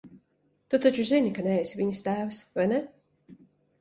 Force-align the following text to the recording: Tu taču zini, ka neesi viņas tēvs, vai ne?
Tu 0.73 0.79
taču 0.85 1.05
zini, 1.11 1.33
ka 1.37 1.45
neesi 1.49 1.79
viņas 1.81 2.03
tēvs, 2.11 2.41
vai 2.59 2.67
ne? 2.73 2.81